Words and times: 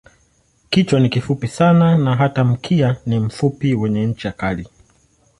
Kichwa 0.69 0.99
ni 0.99 1.09
kifupi 1.09 1.47
sana 1.47 1.97
na 1.97 2.15
hata 2.15 2.43
mkia 2.43 2.95
ni 3.05 3.19
mfupi 3.19 3.73
wenye 3.75 4.05
ncha 4.05 4.31
kali. 4.31 4.67